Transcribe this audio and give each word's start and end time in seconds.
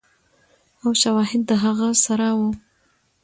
او 0.81 0.89
شواهد 1.01 1.41
د 1.49 1.51
هغه 1.63 1.89
سره 2.05 2.27
ؤ 2.43 2.47